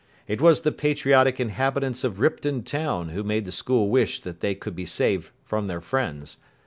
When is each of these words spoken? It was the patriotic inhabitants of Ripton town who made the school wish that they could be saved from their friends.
It 0.27 0.41
was 0.41 0.61
the 0.61 0.71
patriotic 0.71 1.39
inhabitants 1.39 2.03
of 2.03 2.19
Ripton 2.19 2.63
town 2.63 3.09
who 3.09 3.21
made 3.21 3.45
the 3.45 3.51
school 3.51 3.89
wish 3.89 4.19
that 4.21 4.39
they 4.39 4.55
could 4.55 4.75
be 4.75 4.87
saved 4.87 5.29
from 5.45 5.67
their 5.67 5.79
friends. 5.79 6.37